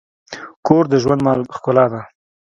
کور 0.67 0.83
د 0.91 0.93
ژوند 1.03 1.21
ښکلا 1.55 1.85
ده. 1.93 2.01